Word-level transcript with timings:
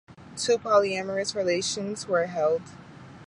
Two 0.35 0.57
polyamorous 0.57 1.35
relations 1.35 2.07
were 2.07 2.25
held. 2.25 2.63